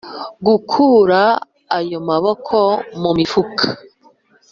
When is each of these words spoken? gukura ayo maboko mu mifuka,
gukura 0.45 1.21
ayo 1.77 1.99
maboko 2.07 2.57
mu 3.01 3.11
mifuka, 3.17 3.65